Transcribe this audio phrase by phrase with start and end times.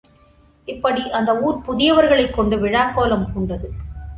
[0.67, 3.69] இப்படி அந்த ஊர் புதியவர் களைக் கொண்டு விழாக்கோலம் பூண்டது.